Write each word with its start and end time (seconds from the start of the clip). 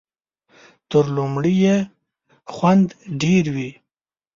تر 0.89 1.05
لومړي 1.15 1.53
یې 1.63 1.75
خوند 2.53 2.87
ډېر 3.21 3.45
وي. 3.55 3.69